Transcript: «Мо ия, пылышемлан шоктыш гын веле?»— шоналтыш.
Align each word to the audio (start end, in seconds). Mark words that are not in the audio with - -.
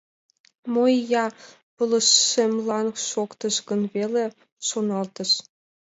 «Мо 0.73 0.83
ия, 0.99 1.25
пылышемлан 1.75 2.87
шоктыш 3.07 3.55
гын 3.67 3.81
веле?»— 3.93 4.25
шоналтыш. 4.67 5.31